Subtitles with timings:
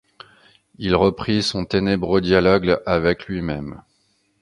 [0.79, 3.83] ll reprit son ténébreux dialogue avec lui-même.